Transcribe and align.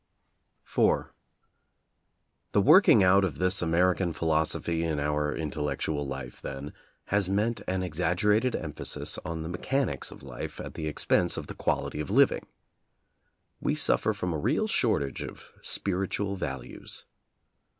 IV 0.65 1.11
The 2.53 2.61
working 2.63 3.03
out 3.03 3.23
of 3.23 3.37
this 3.37 3.61
American 3.61 4.13
philosophy 4.13 4.83
in 4.83 4.99
our 4.99 5.31
intellectual 5.31 6.07
life 6.07 6.41
then 6.41 6.73
has 7.13 7.29
meant 7.29 7.61
an 7.67 7.81
exag 7.81 8.15
gerated 8.15 8.55
emphasis 8.59 9.19
on 9.23 9.43
the 9.43 9.47
mechanics 9.47 10.09
of 10.09 10.23
life 10.23 10.59
at 10.59 10.73
the 10.73 10.87
expense 10.87 11.37
of 11.37 11.45
the 11.45 11.53
quality 11.53 11.99
of 11.99 12.09
living. 12.09 12.47
We 13.59 13.75
suffer 13.75 14.11
from 14.11 14.33
a 14.33 14.39
real 14.39 14.67
shortage 14.67 15.21
of 15.21 15.51
spiritual 15.61 16.35
values. 16.35 17.05